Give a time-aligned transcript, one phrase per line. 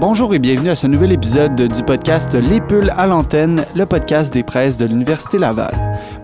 [0.00, 4.34] Bonjour et bienvenue à ce nouvel épisode du podcast Les Pulls à l'antenne, le podcast
[4.34, 5.72] des presses de l'Université Laval.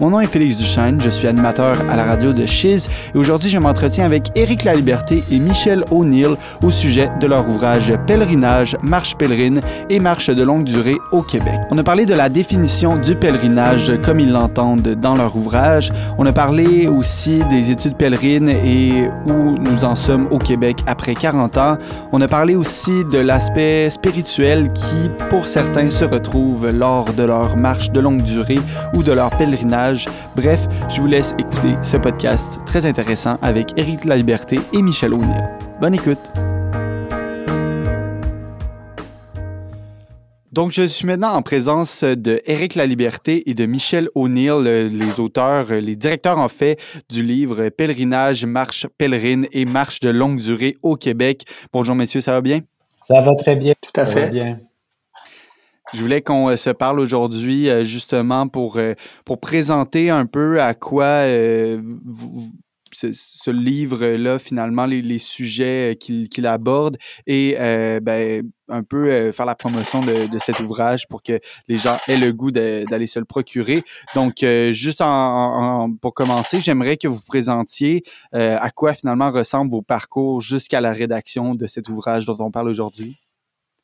[0.01, 3.49] Mon nom est Félix Duchesne, je suis animateur à la radio de Chiz et aujourd'hui
[3.49, 9.17] je m'entretiens avec Éric Laliberté et Michel O'Neill au sujet de leur ouvrage Pèlerinage, marche
[9.17, 11.61] pèlerine et marche de longue durée au Québec.
[11.71, 15.93] On a parlé de la définition du pèlerinage comme ils l'entendent dans leur ouvrage.
[16.19, 21.15] On a parlé aussi des études pèlerines et où nous en sommes au Québec après
[21.15, 21.79] 40 ans.
[22.11, 23.60] On a parlé aussi de l'aspect
[23.91, 28.59] spirituel qui, pour certains, se retrouvent lors de leur marche de longue durée
[28.95, 30.07] ou de leur pèlerinage.
[30.37, 35.51] Bref, je vous laisse écouter ce podcast très intéressant avec Éric Laliberté et Michel O'Neill.
[35.81, 36.31] Bonne écoute!
[40.53, 45.69] Donc, je suis maintenant en présence de Éric Laliberté et de Michel O'Neill, les auteurs,
[45.71, 46.77] les directeurs en fait
[47.09, 51.45] du livre Pèlerinage, marche pèlerine et marche de longue durée au Québec.
[51.73, 52.63] Bonjour messieurs, ça va bien?
[53.11, 53.75] Ça va très bien.
[53.81, 54.29] Tout à fait.
[54.29, 54.61] bien.
[55.93, 58.95] Je voulais qu'on euh, se parle aujourd'hui euh, justement pour, euh,
[59.25, 61.25] pour présenter un peu à quoi
[62.93, 66.97] ce, livre-là, finalement, les, sujets qu'il aborde
[67.27, 67.57] et
[68.03, 72.33] ben, un peu faire la promotion de, cet ouvrage pour que les gens aient le
[72.33, 73.83] goût d'aller se le procurer.
[74.15, 75.03] Donc, juste
[76.01, 78.03] pour commencer, j'aimerais que vous présentiez
[78.33, 82.69] à quoi finalement ressemblent vos parcours jusqu'à la rédaction de cet ouvrage dont on parle
[82.69, 83.17] aujourd'hui.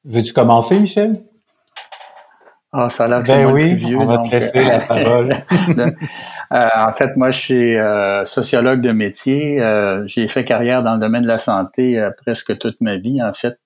[0.05, 1.21] Veux-tu commencer, Michel?
[2.73, 5.31] Ah, ça a l'air ben oui, vieux, on va te laisser la parole.
[6.53, 9.61] Euh, en fait, moi, je suis euh, sociologue de métier.
[9.61, 13.33] Euh, j'ai fait carrière dans le domaine de la santé presque toute ma vie, en
[13.33, 13.59] fait,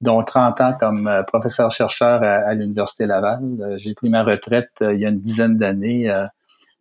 [0.00, 3.76] dont 30 ans comme professeur-chercheur à, l'Université Laval.
[3.76, 6.08] j'ai pris ma retraite il y a une dizaine d'années.
[6.08, 6.26] je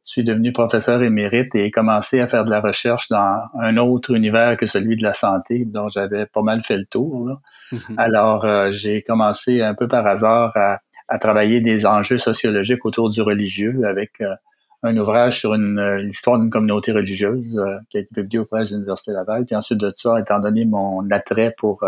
[0.01, 4.15] suis devenu professeur émérite et ai commencé à faire de la recherche dans un autre
[4.15, 7.39] univers que celui de la santé, dont j'avais pas mal fait le tour.
[7.71, 7.93] Mm-hmm.
[7.97, 10.79] Alors, j'ai commencé un peu par hasard à
[11.11, 14.33] à travailler des enjeux sociologiques autour du religieux avec euh,
[14.81, 18.69] un ouvrage sur euh, l'histoire d'une communauté religieuse euh, qui a été publié au presse
[18.69, 19.43] de l'Université Laval.
[19.43, 21.85] Puis ensuite de ça, étant donné mon attrait pour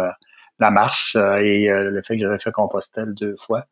[0.60, 3.66] la marche et le fait que j'avais fait Compostelle deux fois,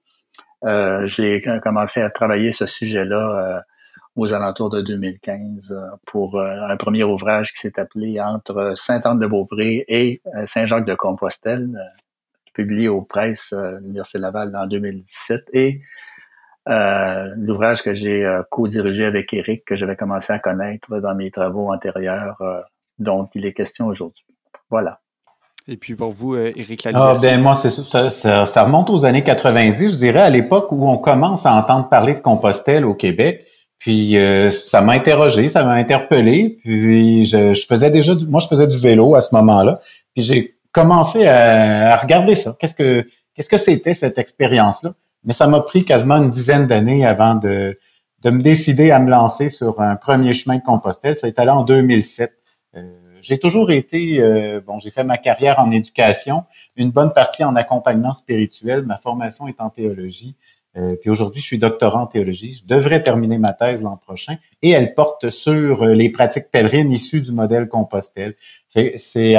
[1.04, 3.64] j'ai commencé à travailler ce sujet-là
[4.16, 11.70] aux alentours de 2015 pour un premier ouvrage qui s'est appelé Entre Sainte-Anne-de-Beaupré et Saint-Jacques-de-Compostelle,
[12.54, 15.82] publié aux presses euh, l'Université Laval en 2017 et
[16.70, 21.32] euh, l'ouvrage que j'ai euh, co-dirigé avec Eric, que j'avais commencé à connaître dans mes
[21.32, 22.38] travaux antérieurs,
[23.00, 24.26] dont il est question aujourd'hui.
[24.70, 25.00] Voilà.
[25.68, 29.94] Et puis pour vous, Éric Ah, ben moi, c'est ça, ça, remonte aux années 90,
[29.94, 33.46] je dirais, à l'époque où on commence à entendre parler de Compostelle au Québec.
[33.78, 34.16] Puis
[34.52, 36.60] ça m'a interrogé, ça m'a interpellé.
[36.64, 39.80] Puis je, je, faisais déjà, du, moi je faisais du vélo à ce moment-là.
[40.14, 42.56] Puis j'ai commencé à, regarder ça.
[42.60, 44.94] Qu'est-ce que qu'est-ce que c'était cette expérience-là?
[45.24, 47.78] Mais ça m'a pris quasiment une dizaine d'années avant de,
[48.24, 51.16] de me décider à me lancer sur un premier chemin de Compostelle.
[51.16, 52.34] Ça est allé en 2007.
[52.76, 52.82] Euh,
[53.22, 56.44] j'ai toujours été, euh, bon, j'ai fait ma carrière en éducation,
[56.76, 58.84] une bonne partie en accompagnement spirituel.
[58.84, 60.36] Ma formation est en théologie.
[60.78, 62.62] Euh, puis aujourd'hui, je suis doctorant en théologie.
[62.62, 67.22] Je devrais terminer ma thèse l'an prochain et elle porte sur les pratiques pèlerines issues
[67.22, 68.36] du modèle Compostelle.
[68.96, 69.34] C'est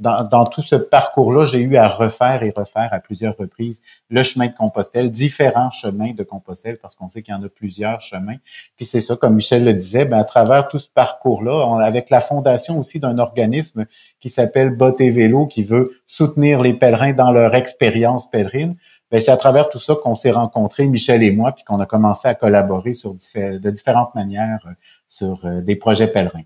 [0.00, 4.24] dans, dans, tout ce parcours-là, j'ai eu à refaire et refaire à plusieurs reprises le
[4.24, 8.00] chemin de Compostelle, différents chemins de Compostelle, parce qu'on sait qu'il y en a plusieurs
[8.00, 8.38] chemins.
[8.76, 12.20] Puis c'est ça, comme Michel le disait, ben, à travers tout ce parcours-là, avec la
[12.20, 13.86] fondation aussi d'un organisme
[14.18, 18.76] qui s'appelle Bot et Vélo, qui veut soutenir les pèlerins dans leur expérience pèlerine,
[19.20, 22.28] c'est à travers tout ça qu'on s'est rencontrés, Michel et moi, puis qu'on a commencé
[22.28, 24.72] à collaborer sur de différentes manières euh,
[25.08, 26.44] sur euh, des projets pèlerins.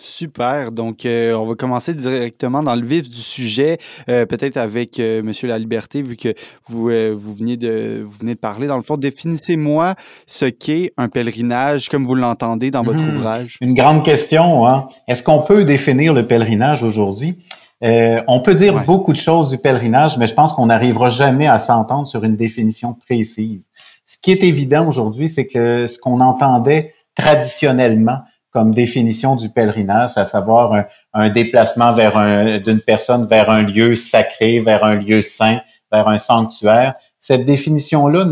[0.00, 0.72] Super.
[0.72, 4.98] Donc, euh, on va commencer directement dans le vif du sujet, euh, peut-être avec.
[5.00, 6.34] Euh, Monsieur La Liberté, vu que
[6.66, 8.66] vous, vous, venez de, vous venez de parler.
[8.66, 9.94] Dans le fond, définissez-moi
[10.26, 13.16] ce qu'est un pèlerinage, comme vous l'entendez dans votre mmh.
[13.16, 13.56] ouvrage.
[13.60, 14.66] Une grande question.
[14.66, 14.88] Hein?
[15.08, 17.38] Est-ce qu'on peut définir le pèlerinage aujourd'hui?
[17.82, 21.58] On peut dire beaucoup de choses du pèlerinage, mais je pense qu'on n'arrivera jamais à
[21.58, 23.68] s'entendre sur une définition précise.
[24.06, 28.18] Ce qui est évident aujourd'hui, c'est que ce qu'on entendait traditionnellement,
[28.50, 33.96] comme définition du pèlerinage, à savoir un, déplacement vers un, d'une personne vers un lieu
[33.96, 35.60] sacré, vers un lieu saint,
[35.90, 36.94] vers un sanctuaire.
[37.20, 38.26] Cette définition-là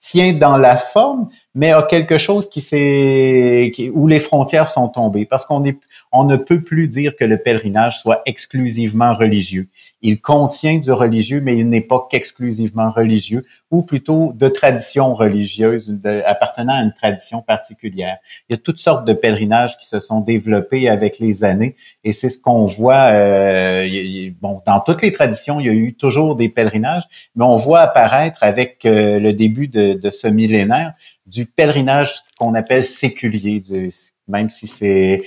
[0.00, 5.26] tient dans la forme, mais a quelque chose qui s'est où les frontières sont tombées
[5.26, 5.76] parce qu'on est
[6.12, 9.68] on ne peut plus dire que le pèlerinage soit exclusivement religieux.
[10.00, 15.98] Il contient du religieux, mais il n'est pas qu'exclusivement religieux, ou plutôt de tradition religieuse,
[16.24, 18.18] appartenant à une tradition particulière.
[18.48, 22.12] Il y a toutes sortes de pèlerinages qui se sont développés avec les années, et
[22.12, 23.10] c'est ce qu'on voit.
[23.12, 27.04] Euh, bon, dans toutes les traditions, il y a eu toujours des pèlerinages,
[27.34, 30.94] mais on voit apparaître avec euh, le début de ce millénaire
[31.28, 33.92] du pèlerinage qu'on appelle séculier, du,
[34.28, 35.22] même si c'est,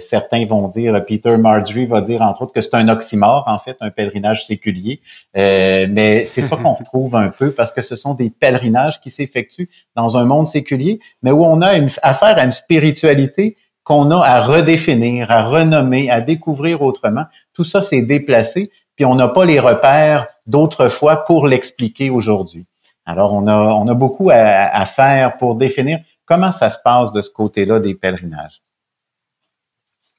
[0.00, 3.76] certains vont dire, Peter Marjorie va dire entre autres que c'est un oxymore, en fait,
[3.80, 5.00] un pèlerinage séculier.
[5.36, 9.10] Euh, mais c'est ça qu'on retrouve un peu parce que ce sont des pèlerinages qui
[9.10, 14.10] s'effectuent dans un monde séculier, mais où on a une, affaire à une spiritualité qu'on
[14.12, 17.24] a à redéfinir, à renommer, à découvrir autrement.
[17.52, 22.66] Tout ça s'est déplacé, puis on n'a pas les repères d'autrefois pour l'expliquer aujourd'hui.
[23.04, 27.20] Alors, on a, on a beaucoup à, faire pour définir Comment ça se passe de
[27.20, 28.62] ce côté-là des pèlerinages?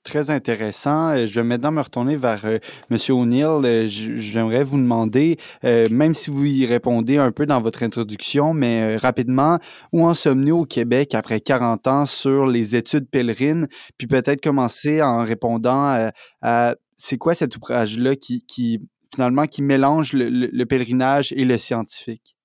[0.03, 1.09] Très intéressant.
[1.09, 2.59] Euh, je vais maintenant me retourner vers euh,
[2.91, 2.97] M.
[3.09, 3.65] O'Neill.
[3.65, 8.97] Euh, j'aimerais vous demander, même si vous y répondez un peu dans votre introduction, mais
[8.97, 9.59] rapidement,
[9.93, 13.67] où en sommes-nous au Québec après 40 ans sur les études pèlerines?
[13.97, 18.81] Puis peut-être commencer en répondant à, c'est quoi cet ouvrage-là qui,
[19.15, 22.35] finalement qui mélange le pèlerinage et le scientifique?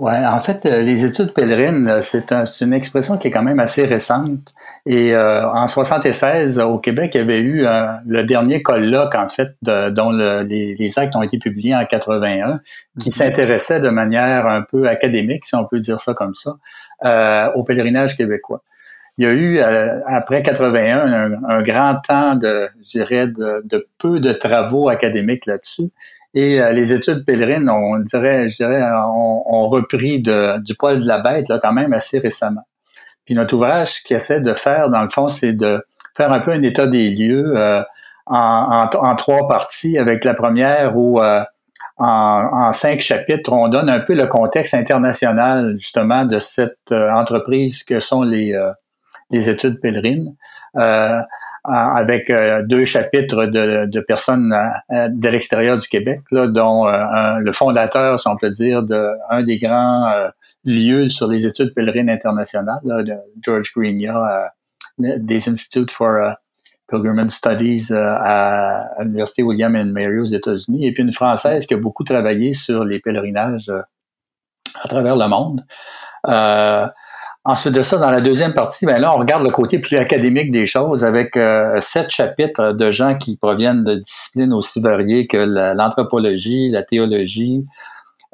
[0.00, 2.32] Ouais, en fait, euh, les études pèlerines, euh, c'est
[2.62, 4.54] une expression qui est quand même assez récente.
[4.86, 7.66] Et euh, en 76, au Québec, il y avait eu
[8.06, 12.60] le dernier colloque, en fait, dont les, actes ont été publiés en 81,
[12.98, 13.12] qui mhm.
[13.12, 18.16] s'intéressait de manière un peu académique, si on peut dire ça comme ça, au pèlerinage
[18.16, 18.62] québécois.
[19.18, 19.58] Il y a eu,
[20.06, 25.90] après 81, un, grand temps de, je dirais, de, de peu de travaux académiques là-dessus.
[26.34, 31.18] Et euh, les études pèlerines, on dirait, je dirais, ont, repris du poil de la
[31.18, 32.66] bête là, quand même assez récemment.
[33.24, 35.84] Puis notre ouvrage, qui essaie de faire, dans le fond, c'est de
[36.16, 37.82] faire un peu un état des lieux euh,
[38.26, 41.42] en, en, trois parties, avec la première où euh,
[41.98, 47.82] en, en, cinq chapitres, on donne un peu le contexte international justement de cette entreprise
[47.82, 48.58] que sont les,
[49.30, 50.34] les études pèlerines
[51.64, 54.52] avec euh, deux chapitres de, personnes
[54.90, 59.10] euh, de l'extérieur du Québec, là, dont euh, le fondateur, si on peut dire, de
[59.28, 60.12] un des grands
[60.64, 64.50] lieux sur les études pèlerines internationales, de George Greenya,
[64.98, 66.34] des Institutes for
[66.88, 71.78] Pilgrimage Studies à, l'Université William and Mary aux États-Unis, et puis une Française qui a
[71.78, 73.70] beaucoup travaillé sur les pèlerinages
[74.82, 75.64] à travers le monde.
[76.28, 76.86] Euh,
[77.44, 80.50] Ensuite de ça, dans la deuxième partie, ben là, on regarde le côté plus académique
[80.50, 85.38] des choses avec euh, sept chapitres de gens qui proviennent de disciplines aussi variées que
[85.38, 87.64] l'anthropologie, la, théologie,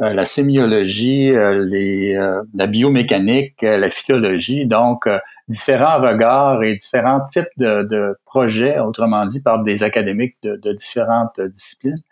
[0.00, 5.08] euh, la sémiologie, euh, la biomécanique, la philologie, donc
[5.46, 12.02] différents regards et différents types de, projets, autrement dit, par des académiques de différentes disciplines.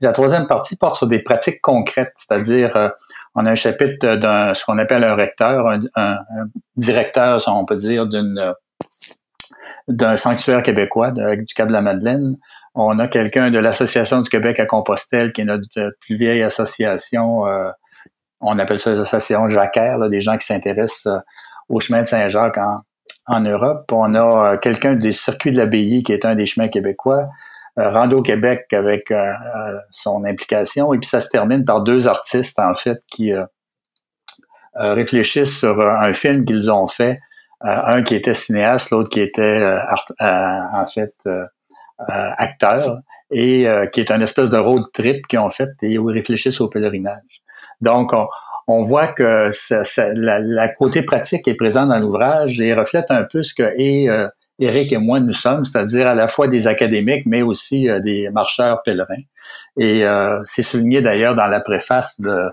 [0.00, 2.90] La troisième partie porte sur des pratiques concrètes, c'est-à-dire
[3.34, 6.18] on a un chapitre d'un ce qu'on appelle un recteur, un,
[6.76, 8.06] directeur, si on peut dire,
[9.88, 12.36] d'un sanctuaire québécois du Cap de la Madeleine.
[12.74, 17.46] On a quelqu'un de l'Association du Québec à Compostelle, qui est notre plus vieille association.
[17.46, 17.70] Euh,
[18.40, 21.18] on appelle ça l'association Jacquère, des gens qui s'intéressent euh,
[21.68, 22.58] au chemin de Saint-Jacques
[23.26, 23.90] en, Europe.
[23.92, 27.28] On a euh, quelqu'un des circuits de l'abbaye, qui est un des chemins québécois.
[27.78, 30.92] Euh, Rando Québec avec euh, euh, son implication.
[30.92, 33.32] Et puis ça se termine par deux artistes, en fait, qui
[34.74, 37.20] réfléchissent sur un film qu'ils ont fait.
[37.60, 39.78] un qui était cinéaste, l'autre qui était
[40.18, 41.14] en fait
[42.08, 42.98] acteur,
[43.30, 46.60] et qui est un espèce de road trip qu'ils ont fait et où ils réfléchissent
[46.60, 47.42] au pèlerinage.
[47.82, 48.12] Donc,
[48.66, 49.82] on, voit que ça,
[50.14, 54.08] la, côté pratique est présent dans l'ouvrage et reflète un peu ce que est
[54.62, 58.28] Eric et moi nous sommes, c'est-à-dire à la fois des académiques, mais aussi euh, des
[58.30, 59.22] marcheurs pèlerins.
[59.76, 62.44] Et euh, c'est souligné d'ailleurs dans la préface de,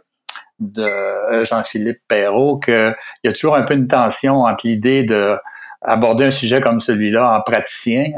[0.59, 5.35] de euh, Jean-Philippe Perrault qu'il y a toujours un peu une tension entre l'idée de
[5.81, 8.11] aborder un sujet comme celui-là en praticien,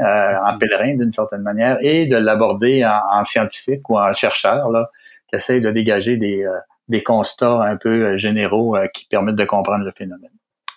[0.44, 4.90] en pèlerin d'une certaine manière, et de l'aborder en, scientifique ou en chercheur, là,
[5.28, 6.44] qui essaye de dégager des,
[6.88, 10.32] des constats un peu généraux qui permettent de comprendre le phénomène.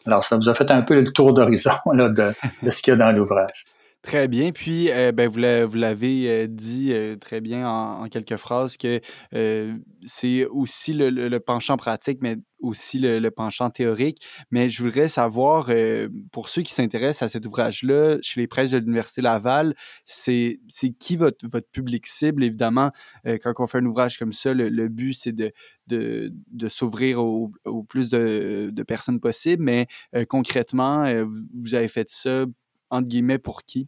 [0.05, 2.33] Alors, ça vous a fait un peu le tour d'horizon de,
[2.69, 3.65] ce qu'il y a dans l'ouvrage.
[4.05, 4.51] Très bien.
[4.51, 9.01] Puis, euh, ben, vous l'avez euh, dit euh, très bien en, quelques phrases que
[10.03, 14.23] c'est aussi le, penchant pratique, mais aussi le, penchant théorique.
[14.51, 15.71] Mais je voudrais savoir,
[16.31, 19.73] pour ceux qui s'intéressent à cet ouvrage-là, chez les presses de l'Université Laval,
[20.05, 20.59] c'est
[20.99, 22.43] qui votre, votre public cible?
[22.43, 22.91] Évidemment,
[23.25, 25.51] quand on fait un ouvrage comme ça, le, but, c'est de,
[25.87, 27.51] de, s'ouvrir au,
[27.89, 29.63] plus de, personnes possible.
[29.63, 29.87] Mais
[30.29, 31.05] concrètement,
[31.55, 32.45] vous avez fait ça
[32.89, 33.87] entre guillemets, pour qui?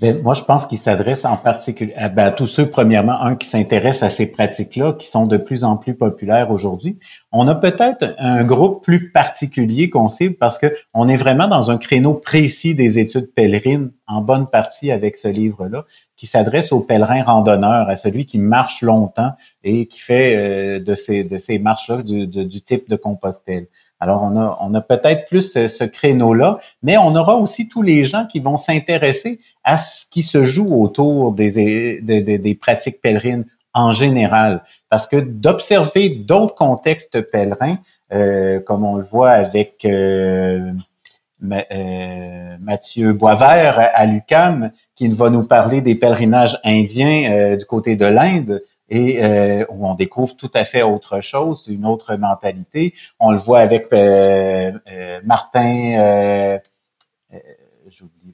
[0.00, 3.48] Ben, moi, je pense qu'il s'adresse en particulier ben, à, tous ceux, premièrement, un qui
[3.48, 7.00] s'intéresse à ces pratiques-là, qui sont de plus en plus populaires aujourd'hui.
[7.32, 11.72] On a peut-être un groupe plus particulier qu'on cible parce que on est vraiment dans
[11.72, 15.84] un créneau précis des études pèlerines, en bonne partie avec ce livre-là,
[16.16, 19.32] qui s'adresse aux pèlerins randonneurs, à celui qui marche longtemps
[19.64, 23.66] et qui fait euh, de ces, de ces marches-là du, du type de Compostelle.
[24.00, 28.04] Alors, on a, on a peut-être plus ce, créneau-là, mais on aura aussi tous les
[28.04, 33.92] gens qui vont s'intéresser à ce qui se joue autour des, des, pratiques pèlerines en
[33.92, 34.62] général.
[34.88, 37.78] Parce que d'observer d'autres contextes pèlerins,
[38.12, 40.72] euh, comme on le voit avec euh,
[41.42, 48.06] euh, Mathieu Boisvert à l'UCAM, qui va nous parler des pèlerinages indiens du côté de
[48.06, 52.94] l'Inde, et euh, où on découvre tout à fait autre chose, une autre mentalité.
[53.20, 56.58] On le voit avec euh, euh, Martin,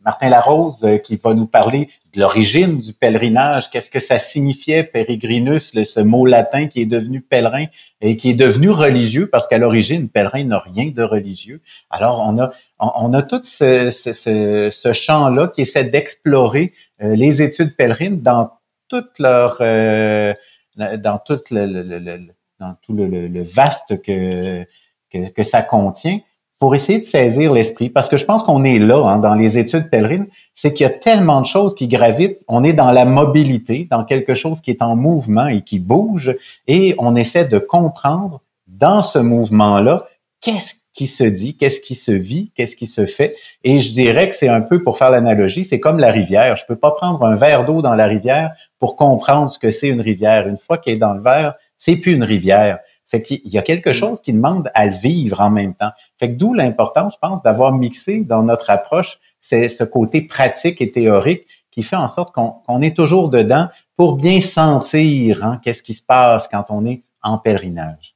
[0.05, 5.73] Martin Larose qui va nous parler de l'origine du pèlerinage, qu'est-ce que ça signifiait peregrinus,
[5.73, 7.65] ce mot latin qui est devenu pèlerin
[8.01, 11.61] et qui est devenu religieux parce qu'à l'origine, pèlerin n'a rien de religieux.
[11.91, 17.75] Alors on a on, a tout ce, ce, ce champ-là qui essaie d'explorer les études
[17.77, 18.51] pèlerines dans
[18.89, 20.35] toute leur euh,
[20.77, 24.65] dans tout le, vaste que,
[25.11, 26.19] que, ça contient
[26.59, 27.91] pour essayer de saisir l'esprit.
[27.91, 30.87] Parce que je pense qu'on est là hein, dans les études pèlerines, c'est qu'il y
[30.87, 32.39] a tellement de choses qui gravitent.
[32.49, 36.37] On est dans la mobilité, dans quelque chose qui est en mouvement et qui bouge,
[36.67, 40.07] et on essaie de comprendre dans ce mouvement-là
[40.41, 43.35] qu'est-ce qui se dit, qu'est-ce qui se vit, qu'est-ce qui se fait.
[43.65, 46.57] Et je dirais que c'est un peu, pour faire l'analogie, c'est comme la rivière.
[46.57, 48.53] Je peux pas prendre un verre d'eau dans la rivière
[48.85, 50.47] pour comprendre ce que c'est une rivière.
[50.47, 52.81] Une fois qu'elle est dans le verre, c'est plus une rivière.
[53.07, 53.95] Fait qu'il y a quelque mm.
[53.95, 55.93] chose qui demande à le vivre en même temps.
[56.21, 60.83] Fait que d'où l'importance, je pense, d'avoir mixé dans notre approche c'est ce côté pratique
[60.83, 65.83] et théorique qui fait en sorte qu'on est toujours dedans pour bien sentir hein, qu'est-ce
[65.83, 68.14] qui se passe quand on est en pèlerinage.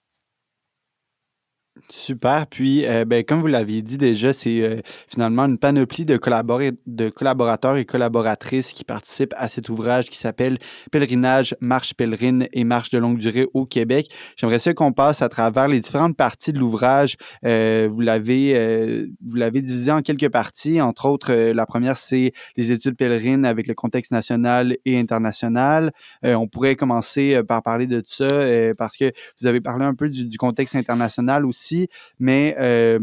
[1.91, 2.47] Super.
[2.47, 6.19] Puis, euh, ben, comme vous l'aviez dit déjà, c'est euh, finalement une panoplie de,
[6.87, 10.59] de collaborateurs et collaboratrices qui participent à cet ouvrage qui s'appelle
[10.93, 14.09] Pèlerinage, Marche pèlerine et Marche de longue durée au Québec.
[14.37, 17.17] J'aimerais ça qu'on passe à travers les différentes parties de l'ouvrage.
[17.47, 20.83] Euh, vous l'avez divisé en quelques parties.
[20.83, 25.93] Entre autres, la première, c'est les études pèlerines avec le contexte national et international.
[26.23, 28.29] on pourrait commencer par parler de ça
[28.77, 31.78] parce que vous avez parlé un peu du contexte international aussi
[32.19, 32.99] mais euh,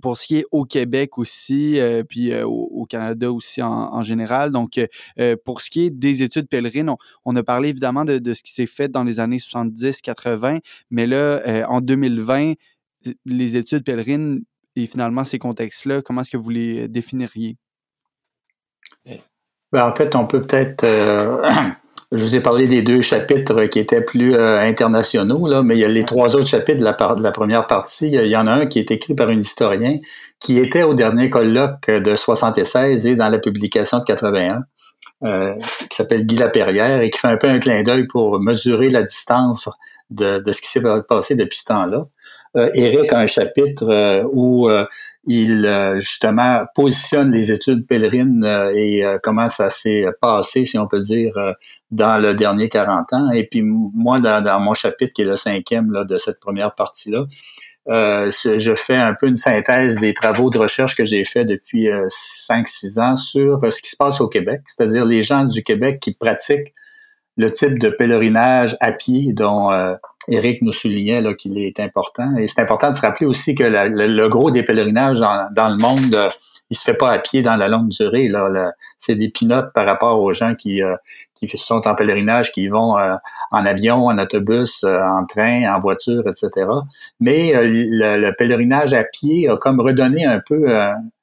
[0.00, 4.50] pour ce qui est au Québec aussi, euh, puis euh, au, Canada aussi en, général.
[4.50, 4.80] Donc,
[5.44, 6.90] pour ce qui est des études pèlerines,
[7.24, 11.66] on, a parlé évidemment de, ce qui s'est fait dans les années 70-80, mais là,
[11.68, 12.54] en 2020,
[13.26, 14.42] les études pèlerines
[14.76, 17.56] et finalement ces contextes-là, comment est-ce que vous les définiriez?
[19.72, 20.84] Ben, en fait, on peut peut-être
[22.12, 25.80] Je vous ai parlé des deux chapitres qui étaient plus euh, internationaux, là, mais il
[25.80, 28.08] y a les trois autres chapitres de la, de la première partie.
[28.08, 29.98] Il y en a un qui est écrit par un historien
[30.38, 34.64] qui était au dernier colloque de 76 et dans la publication de 81,
[35.24, 35.54] euh,
[35.88, 39.04] qui s'appelle Guy Laperrière et qui fait un peu un clin d'œil pour mesurer la
[39.04, 39.70] distance
[40.10, 42.04] de, ce qui s'est passé depuis ce temps-là.
[42.58, 44.68] Euh, Eric a un chapitre euh, où
[45.24, 50.78] il euh, justement positionne les études pèlerines euh, et euh, comment ça s'est passé, si
[50.78, 51.32] on peut dire,
[51.90, 53.30] dans le dernier 40 ans.
[53.30, 57.24] Et puis moi, dans, mon chapitre, qui est le cinquième là, de cette première partie-là,
[57.86, 63.00] je fais un peu une synthèse des travaux de recherche que j'ai fait depuis 5-6
[63.00, 66.74] ans sur ce qui se passe au Québec, c'est-à-dire les gens du Québec qui pratiquent
[67.36, 69.70] le type de pèlerinage à pied dont
[70.28, 72.36] Eric nous soulignait qu'il est important.
[72.36, 76.14] Et c'est important de se rappeler aussi que le, gros des pèlerinages dans, le monde,
[76.14, 76.30] euh,
[76.70, 78.28] il se fait pas à pied dans la longue durée.
[78.28, 80.96] Là, c'est des pinottes par rapport aux gens qui, euh,
[81.34, 83.14] qui sont en pèlerinage, qui vont euh,
[83.50, 86.66] en avion, en autobus, en train, en voiture, etc.
[87.20, 90.66] Mais le, le, pèlerinage à pied a comme redonné un peu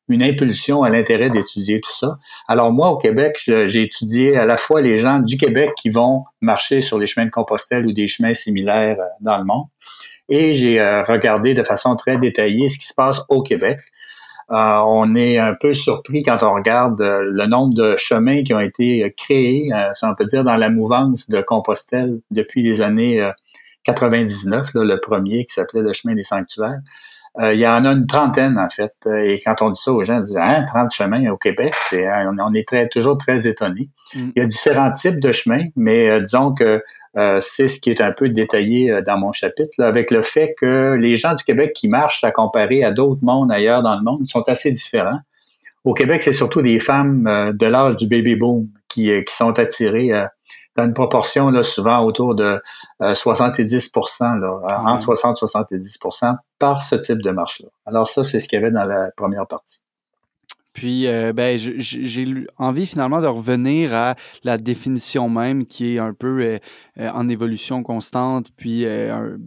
[0.10, 2.18] une impulsion à l'intérêt d'étudier tout ça.
[2.48, 6.26] Alors moi, au Québec, j'ai étudié à la fois les gens du Québec qui vont
[6.42, 9.66] marcher sur les chemins de Compostelle ou des chemins similaires euh, dans le monde,
[10.28, 13.80] et j'ai euh, regardé de façon très détaillée ce qui se passe au Québec.
[14.50, 19.14] on est un peu surpris quand on regarde le nombre de chemins qui ont été
[19.16, 23.24] créés, si on peut dire, dans la mouvance de Compostelle depuis les années
[23.86, 26.80] 99, le premier qui s'appelait le chemin des sanctuaires.
[27.40, 28.94] Euh, il y en a une trentaine, en fait.
[29.24, 32.06] Et quand on dit ça aux gens, ils disent hein, 30 chemins au Québec, c'est,
[32.06, 33.90] hein, on est très, toujours très étonnés.
[34.14, 34.30] Mm.
[34.36, 36.84] Il y a différents types de chemins, mais euh, disons que
[37.18, 40.98] euh, c'est ce qui est un peu détaillé dans mon chapitre, avec le fait que
[41.00, 44.28] les gens du Québec qui marchent à comparer à d'autres mondes ailleurs dans le monde
[44.28, 45.20] sont assez différents.
[45.86, 50.12] Au Québec, c'est surtout des femmes de l'âge du baby boom qui, qui sont attirées
[50.76, 52.62] dans une proportion là, souvent autour de
[53.02, 55.46] 70 là, entre 60 et
[55.78, 57.70] 70% par ce type de marche-là.
[57.86, 59.82] Alors ça, c'est ce qu'il y avait dans la première partie.
[60.80, 66.14] Puis, euh, ben, j'ai envie finalement de revenir à la définition même qui est un
[66.14, 66.58] peu euh,
[67.00, 69.40] euh, en évolution constante, puis elle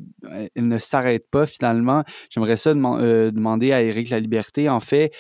[0.57, 2.05] ne s'arrête pas finalement.
[2.29, 5.11] J'aimerais ça demander à Éric La Liberté, en fait,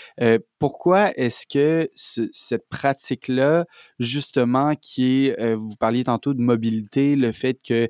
[0.58, 3.64] pourquoi est-ce que cette pratique-là,
[3.98, 7.88] justement, qui est, vous parliez tantôt de mobilité, le fait que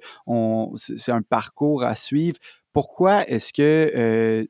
[0.77, 2.37] c'est un parcours à suivre,
[2.73, 4.47] pourquoi est-ce que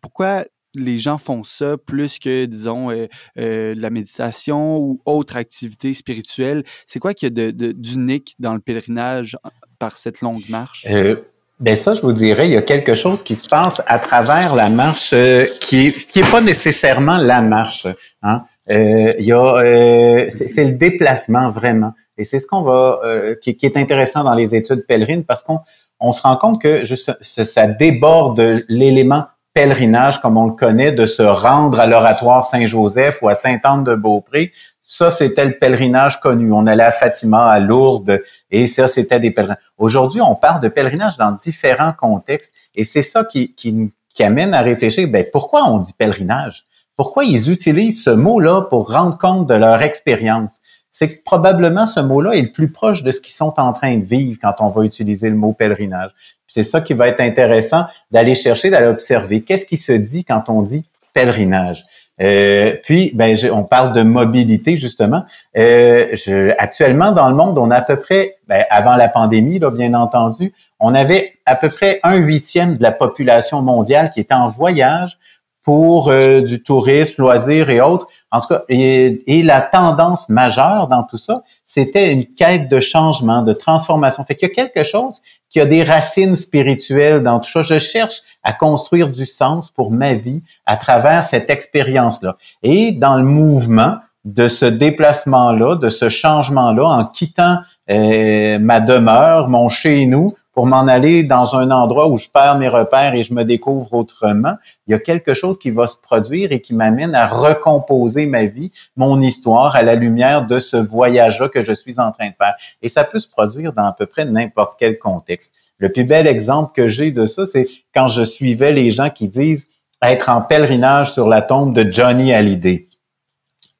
[0.00, 0.44] pourquoi
[0.76, 3.06] les gens font ça plus que, disons, euh,
[3.38, 6.64] euh, la méditation ou autre activité spirituelle?
[6.86, 9.36] C'est quoi qu'il y a d'unique dans le pèlerinage
[9.78, 10.86] par cette longue marche?
[10.90, 11.16] Euh,
[11.58, 14.54] ben ça, je vous dirais, il y a quelque chose qui se passe à travers
[14.54, 15.14] la marche
[15.60, 17.86] qui est, qui est pas nécessairement la marche.
[18.22, 18.42] Hein?
[18.68, 21.92] c'est le déplacement vraiment.
[22.18, 23.00] Et c'est ce qu'on va,
[23.40, 25.60] qui, est intéressant dans les études pèlerines parce qu'on
[26.00, 26.82] on se rend compte que
[27.22, 29.24] ça déborde l'élément
[29.56, 34.52] pèlerinage comme on le connaît, de se rendre à l'oratoire Saint-Joseph ou à Sainte-Anne-de-Beaupré.
[34.82, 36.52] Ça, c'était le pèlerinage connu.
[36.52, 38.20] On allait à Fatima, à Lourdes,
[38.50, 39.62] et ça, c'était des pèlerinages.
[39.78, 44.60] Aujourd'hui, on parle de pèlerinage dans différents contextes, et c'est ça qui, qui, amène à
[44.60, 46.66] réfléchir, ben, pourquoi on dit pèlerinage?
[46.94, 50.60] Pourquoi ils utilisent ce mot-là pour rendre compte de leur expérience?
[50.98, 54.04] c'est probablement ce mot-là est le plus proche de ce qu'ils sont en train de
[54.06, 56.10] vivre quand on va utiliser le mot pèlerinage.
[56.48, 59.42] C'est ça qui va être intéressant d'aller chercher, d'aller observer.
[59.42, 61.86] Qu'est-ce qui se dit quand on dit pèlerinage?
[62.22, 65.24] Euh, puis, ben, on parle de mobilité justement.
[65.56, 69.58] Euh, je, actuellement, dans le monde, on a à peu près, ben, avant la pandémie,
[69.58, 74.20] là, bien entendu, on avait à peu près un huitième de la population mondiale qui
[74.20, 75.18] était en voyage
[75.62, 78.06] pour euh, du tourisme, loisirs et autres.
[78.30, 81.42] En tout cas, et, la tendance majeure dans tout ça,
[81.76, 84.24] c'était une quête de changement, de transformation.
[84.24, 87.60] Fait qu'il y a quelque chose qui a des racines spirituelles dans tout ça.
[87.60, 92.38] Je cherche à construire du sens pour ma vie à travers cette expérience-là.
[92.62, 97.58] Et dans le mouvement de ce déplacement-là, de ce changement-là, en quittant
[97.90, 102.56] euh, ma demeure, mon chez nous, pour m'en aller dans un endroit où je perds
[102.56, 104.54] mes repères et je me découvre autrement,
[104.86, 108.46] il y a quelque chose qui va se produire et qui m'amène à recomposer ma
[108.46, 112.34] vie, mon histoire à la lumière de ce voyage-là que je suis en train de
[112.40, 112.54] faire.
[112.80, 115.52] Et ça peut se produire dans à peu près n'importe quel contexte.
[115.76, 119.28] Le plus bel exemple que j'ai de ça, c'est quand je suivais les gens qui
[119.28, 119.66] disent
[120.00, 122.86] être en pèlerinage sur la tombe de Johnny Hallyday.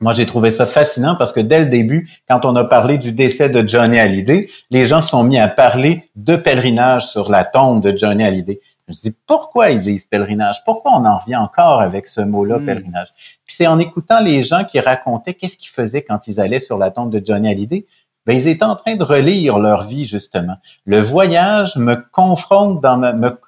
[0.00, 3.12] Moi, j'ai trouvé ça fascinant parce que dès le début, quand on a parlé du
[3.12, 7.44] décès de Johnny Hallyday, les gens se sont mis à parler de pèlerinage sur la
[7.44, 8.60] tombe de Johnny Hallyday.
[8.88, 10.62] Je me dis, pourquoi ils disent pèlerinage?
[10.64, 12.66] Pourquoi on en revient encore avec ce mot-là, hmm.
[12.66, 13.08] pèlerinage?
[13.46, 16.76] Puis c'est en écoutant les gens qui racontaient qu'est-ce qu'ils faisaient quand ils allaient sur
[16.76, 17.86] la tombe de Johnny Hallyday.
[18.26, 20.56] Ben, ils étaient en train de relire leur vie, justement.
[20.84, 23.38] Le voyage me confronte dans ma, me,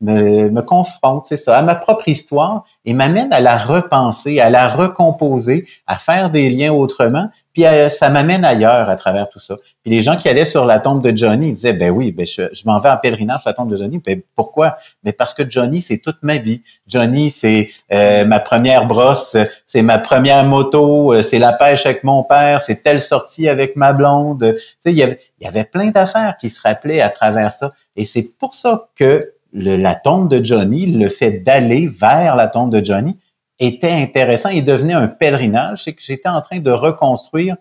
[0.00, 4.48] me, me confronte, c'est ça, à ma propre histoire et m'amène à la repenser, à
[4.50, 9.40] la recomposer, à faire des liens autrement, puis euh, ça m'amène ailleurs à travers tout
[9.40, 9.56] ça.
[9.82, 12.42] Puis les gens qui allaient sur la tombe de Johnny, disaient, ben oui, ben je,
[12.64, 13.98] m'en vais en pèlerinage sur la tombe de Johnny.
[13.98, 14.76] Ben pourquoi?
[15.02, 16.62] Ben parce que Johnny, c'est toute ma vie.
[16.86, 22.04] Johnny, c'est euh, ma première brosse, c'est ma première moto, euh, c'est la pêche avec
[22.04, 24.54] mon père, c'est telle sortie avec ma blonde.
[24.56, 27.52] Tu sais, il y avait, il y avait plein d'affaires qui se rappelaient à travers
[27.52, 27.72] ça.
[27.96, 32.72] Et c'est pour ça que la tombe de Johnny, le fait d'aller vers la tombe
[32.72, 33.16] de Johnny
[33.58, 35.84] était intéressant et devenait un pèlerinage.
[35.84, 37.56] C'est que j'étais en train de reconstruire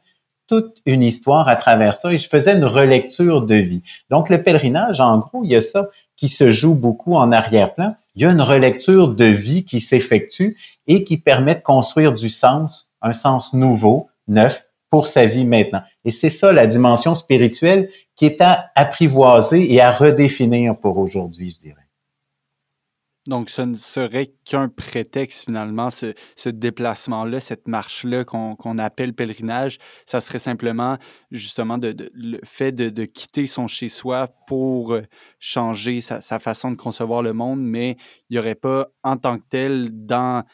[0.47, 3.81] toute une histoire à travers ça et je faisais une relecture de vie.
[4.09, 7.95] Donc, le pèlerinage, en gros, il y a ça qui se joue beaucoup en arrière-plan.
[8.15, 12.29] Il y a une relecture de vie qui s'effectue et qui permet de construire du
[12.29, 15.81] sens, un sens nouveau, neuf, pour sa vie maintenant.
[16.05, 21.51] Et c'est ça la dimension spirituelle qui est à apprivoiser et à redéfinir pour aujourd'hui,
[21.51, 21.87] je dirais.
[23.27, 26.13] Donc, ce ne serait qu'un prétexte finalement, ce,
[26.49, 30.97] déplacement-là, cette marche-là qu'on appelle pèlerinage, ça serait simplement
[31.29, 34.97] justement de, le fait de, quitter son chez-soi pour
[35.39, 37.97] changer sa, sa, façon de concevoir le monde, mais
[38.29, 40.45] il n'y aurait pas en tant que tel dans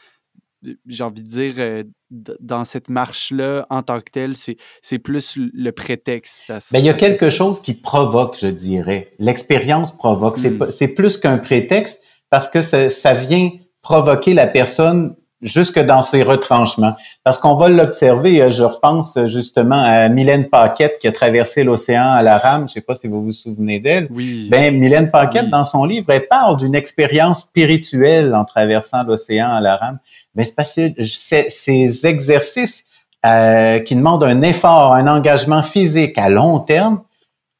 [0.86, 6.52] j'ai envie de dire, dans cette marche-là, en tant que telle, c'est plus le prétexte.
[6.72, 9.12] Ben, il y a quelque chose qui provoque, je dirais.
[9.18, 10.38] L'expérience provoque.
[10.38, 10.70] Hmm.
[10.70, 12.00] C'est plus qu'un prétexte
[12.30, 13.50] parce que ça, ça vient
[13.82, 16.96] provoquer la personne jusque dans ses retranchements.
[17.22, 22.10] Parce qu'on va l'observer, euh, je repense justement à Mylène Paquette qui a traversé l'océan
[22.10, 24.08] à la rame, je sais pas si vous vous souvenez d'elle.
[24.10, 24.48] Oui.
[24.50, 29.60] Ben, Mylène Paquette, dans son livre, elle parle d'une expérience spirituelle en traversant l'océan à
[29.60, 29.98] la rame.
[30.34, 32.84] Mais c'est parce que ces exercices
[33.26, 37.02] euh, qui demandent un effort, un engagement physique à long terme,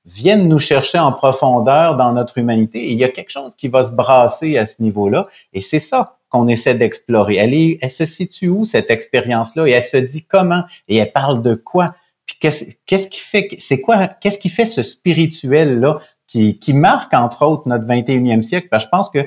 [0.06, 2.78] viennent nous chercher en profondeur dans notre humanité.
[2.80, 5.26] Et il y a quelque chose qui va se brasser à ce niveau-là.
[5.52, 7.36] Et c'est ça qu'on essaie d'explorer.
[7.36, 9.68] Elle, se situe où, cette expérience-là?
[9.68, 10.64] Et elle se dit comment?
[10.88, 11.94] Et elle parle de quoi?
[12.26, 17.68] Puis qu'est-ce, qui fait, c'est quoi, qu'est-ce qui fait ce spirituel-là qui, marque, entre autres,
[17.68, 18.66] notre 21e siècle?
[18.68, 19.20] Parce que je pense que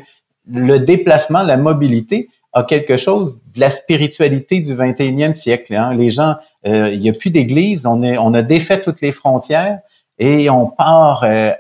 [0.50, 5.76] le déplacement, la mobilité, a quelque chose de la spiritualité du 21e siècle.
[5.76, 5.94] Hein.
[5.94, 9.80] Les gens, euh, il n'y a plus d'église, on, a défait toutes les frontières
[10.18, 11.52] et on part euh,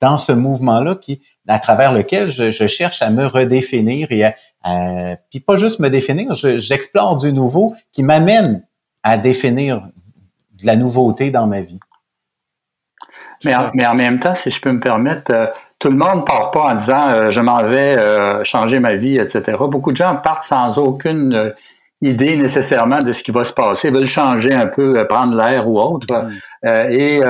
[0.00, 0.98] dans ce mouvement-là
[1.46, 4.34] à travers lequel je, je, cherche à me redéfinir et à,
[4.66, 8.62] euh, puis pas juste me définir, j'explore du nouveau qui m'amène
[9.02, 9.82] à définir
[10.60, 11.80] de la nouveauté dans ma vie.
[13.44, 15.46] Mais en, mais en même temps, si je peux me permettre, euh,
[15.78, 19.16] tout le monde ne part pas en disant euh, je m'en vais changer ma vie,
[19.16, 19.56] etc.
[19.58, 21.54] Beaucoup de gens partent sans aucune
[22.02, 25.68] idée nécessairement de ce qui va se passer, ils veulent changer un peu, prendre l'air
[25.68, 26.06] ou autre.
[26.62, 26.90] Mm.
[26.90, 27.22] et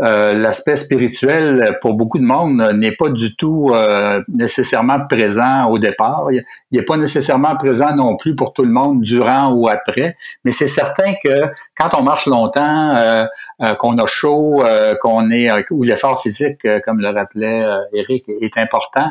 [0.00, 5.78] euh, l'aspect spirituel pour beaucoup de monde n'est pas du tout euh, nécessairement présent au
[5.78, 6.28] départ.
[6.30, 10.16] Il n'est pas nécessairement présent non plus pour tout le monde durant ou après.
[10.46, 11.42] Mais c'est certain que
[11.78, 14.64] quand on marche longtemps, euh, qu'on a chaud,
[15.00, 19.10] qu'on est ou l'effort physique, comme le rappelait Eric, est important.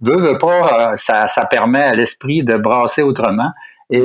[0.00, 3.50] Veut, veut pas, ça, ça permet à l'esprit de brasser autrement.
[3.90, 4.02] Et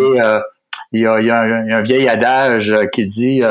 [0.91, 3.41] il y a, y, a un, vieil adage qui dit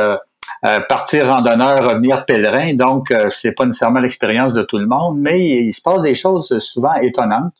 [0.64, 2.74] euh, partir randonneur, revenir pèlerin.
[2.74, 6.14] Donc, euh, c'est pas nécessairement l'expérience de tout le monde, mais il se passe des
[6.14, 7.52] choses souvent étonnantes.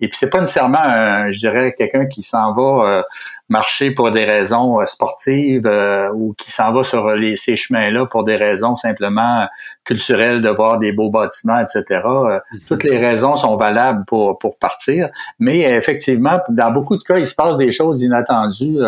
[0.00, 3.02] Et puis, c'est pas nécessairement, je dirais, quelqu'un qui s'en va euh,
[3.48, 5.70] marcher pour des raisons euh, sportives
[6.14, 9.46] ou qui s'en va sur les, ces chemins-là pour des raisons simplement
[9.84, 12.02] culturelles, de voir des beaux bâtiments, etc.
[12.04, 12.40] Mhm.
[12.66, 15.10] Toutes les raisons sont valables pour, pour partir.
[15.38, 18.78] Mais effectivement, dans beaucoup de cas, il se passe des choses inattendues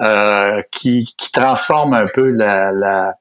[0.00, 3.14] euh, qui, qui transforment un peu la, la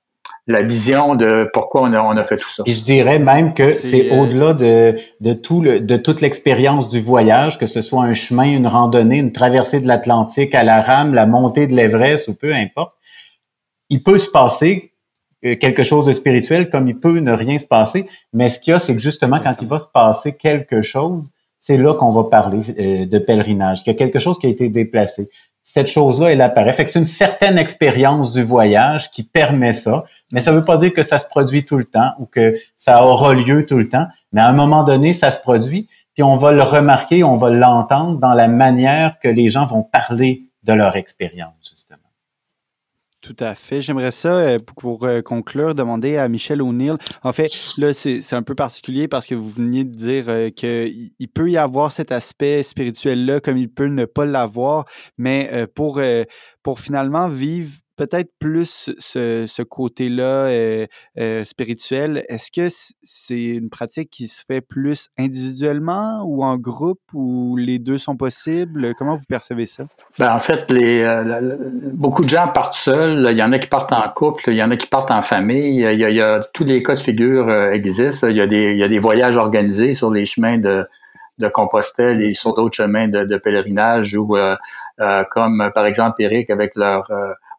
[0.50, 2.64] la vision de pourquoi on a, on a fait tout ça.
[2.66, 6.90] Et je dirais même que c'est euh, au-delà de, de, tout le, de toute l'expérience
[6.90, 10.82] du voyage, que ce soit un chemin, une randonnée, une traversée de l'Atlantique à la
[10.82, 12.98] rame, la montée de l'Everest ou peu importe.
[13.90, 14.94] Il peut se passer
[15.46, 18.72] euh, quelque chose de spirituel comme il peut ne rien se passer, mais ce qu'il
[18.72, 22.12] y a, c'est que justement, quand il va se passer quelque chose, c'est là qu'on
[22.12, 25.30] va parler euh, de pèlerinage, qu'il y a quelque chose qui a été déplacé
[25.72, 26.74] cette chose-là, elle apparaît.
[26.74, 30.64] Fait que c'est une certaine expérience du voyage qui permet ça, mais ça ne veut
[30.64, 33.78] pas dire que ça se produit tout le temps ou que ça aura lieu tout
[33.78, 37.24] le temps, mais à un moment donné, ça se produit, puis on va le remarquer,
[37.24, 42.09] on va l'entendre dans la manière que les gens vont parler de leur expérience, justement.
[43.22, 43.82] Tout à fait.
[43.82, 46.96] J'aimerais ça, euh, pour euh, conclure, demander à Michel O'Neill.
[47.22, 51.28] En fait, là, c'est un peu particulier parce que vous veniez de dire euh, qu'il
[51.34, 54.86] peut y avoir cet aspect spirituel-là comme il peut ne pas l'avoir,
[55.18, 56.02] mais pour,
[56.64, 60.86] pour finalement vivre peut-être plus ce, côté-là euh,
[61.20, 62.24] euh, spirituel.
[62.30, 67.78] Est-ce que c'est une pratique qui se fait plus individuellement ou en groupe ou les
[67.78, 68.96] deux sont possibles?
[68.98, 69.84] Comment vous percevez ça?
[70.18, 71.58] Ben, en fait, euh,
[71.92, 73.28] beaucoup de gens partent seuls.
[73.32, 75.22] Il y en a qui partent en couple, il y en a qui partent en
[75.22, 75.82] famille.
[75.82, 78.30] Il y a, tous les cas de figure existent.
[78.30, 80.88] Il y, a des, voyages organisés sur les chemins de,
[81.38, 84.38] de Compostelle et sur d'autres chemins de, de pèlerinage ou
[85.30, 87.12] comme par exemple Eric avec leur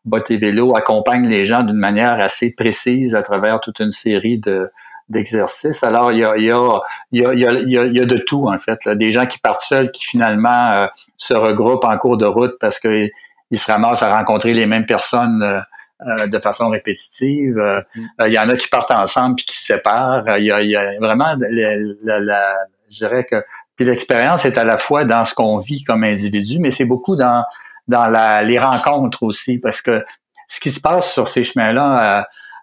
[0.05, 4.39] bottes et vélo accompagne les gens d'une manière assez précise à travers toute une série
[4.39, 4.71] de
[5.09, 5.83] d'exercices.
[5.83, 8.47] Alors, il y a, il y, a, il y, a, il y, a, de tout,
[8.47, 8.85] en fait.
[8.85, 8.95] Là.
[8.95, 10.87] Des gens qui partent seuls, qui finalement euh,
[11.17, 13.11] se regroupent en cours de route parce qu'ils
[13.53, 15.61] se ramassent à rencontrer les mêmes personnes euh,
[16.07, 17.57] euh, de façon répétitive.
[17.57, 18.29] Mm-hmm.
[18.29, 20.39] il y en a qui partent ensemble puis qui se séparent.
[20.39, 22.55] Il y a, il y a vraiment, la, la,
[22.89, 23.43] je dirais que
[23.81, 27.17] puis l'expérience est à la fois dans ce qu'on vit comme individu, mais c'est beaucoup
[27.17, 27.45] dans
[27.91, 30.05] dans les rencontres aussi, parce que
[30.49, 32.23] ce qui se passe sur ces chemins-là, euh,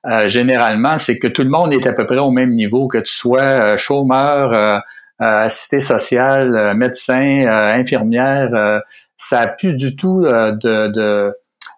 [0.10, 2.98] euh, généralement, c'est que tout le monde est à peu près au même niveau, que
[2.98, 4.82] tu sois euh, chômeur,
[5.20, 8.82] assisté social, médecin, infirmière,
[9.16, 11.34] ça n'a plus du tout de, de,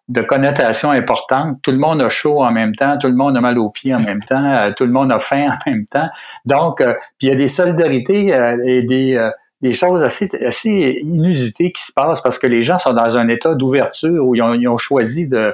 [0.10, 1.58] de, connotation importante.
[1.62, 3.96] Tout le monde a chaud en même temps, tout le monde a mal aux pieds
[3.96, 6.10] en même temps, tout le monde a faim en même temps.
[6.44, 6.84] Donc,
[7.18, 11.92] puis il y a des solidarités et des des choses assez, assez inusitées qui se
[11.92, 14.78] passent parce que les gens sont dans un état d'ouverture où ils ont, ils ont,
[14.78, 15.54] choisi de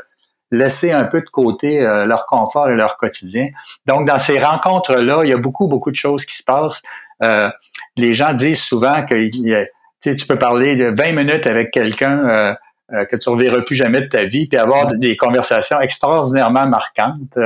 [0.51, 3.47] laisser un peu de côté euh, leur confort et leur quotidien.
[3.87, 6.81] Donc, dans ces rencontres-là, il y a beaucoup, beaucoup de choses qui se passent.
[7.23, 7.49] Euh,
[7.97, 9.65] les gens disent souvent que
[10.01, 12.53] tu peux parler de 20 minutes avec quelqu'un euh,
[12.93, 16.67] euh, que tu ne reverras plus jamais de ta vie, puis avoir des conversations extraordinairement
[16.67, 17.37] marquantes.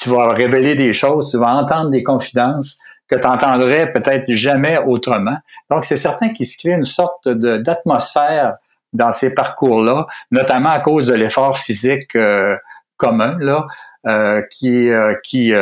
[0.00, 2.78] tu vas révéler des choses, tu vas entendre des confidences
[3.08, 5.36] que tu entendrais peut-être jamais autrement.
[5.70, 8.54] Donc, c'est certain qu'il se crée une sorte d'atmosphère
[8.92, 12.56] dans ces parcours-là, notamment à cause de l'effort physique euh,
[12.96, 13.66] commun, là,
[14.06, 15.52] euh, qui, euh, qui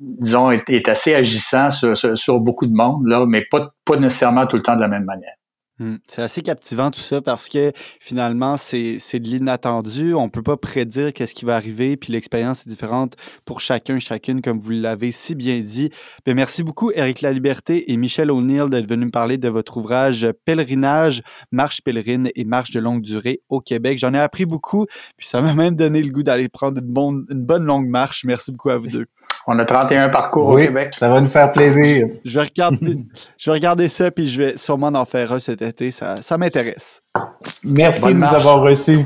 [0.00, 4.74] disons, est, assez agissant sur, beaucoup de monde, là, mais pas nécessairement tout le temps
[4.74, 5.34] de la même manière.
[5.78, 5.96] Mmh.
[6.06, 10.14] C'est assez captivant tout ça parce que finalement, c'est de l'inattendu.
[10.14, 13.98] On ne peut pas prédire qu'est-ce qui va arriver, puis l'expérience est différente pour chacun,
[13.98, 15.90] chacune, comme vous l'avez si bien dit.
[16.24, 20.28] Bien, merci beaucoup, Éric Laliberté et Michel O'Neill, d'être venus me parler de votre ouvrage
[20.44, 23.98] Pèlerinage, marche pèlerine et marche de longue durée au Québec.
[23.98, 27.26] J'en ai appris beaucoup, puis ça m'a même donné le goût d'aller prendre une bonne,
[27.30, 28.24] une bonne longue marche.
[28.24, 29.06] Merci beaucoup à vous deux.
[29.46, 30.94] On a 31 parcours au Québec.
[30.96, 32.06] Ça va nous faire plaisir.
[32.24, 32.98] Je vais regarder,
[33.38, 35.90] je vais regarder ça, puis je vais sûrement en faire un cet été.
[35.90, 37.02] Ça, ça m'intéresse.
[37.64, 39.04] Merci de nous avoir reçus.